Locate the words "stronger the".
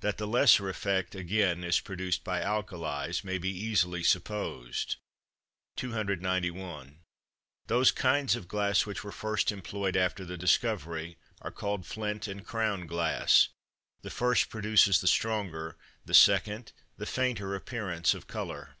15.06-16.14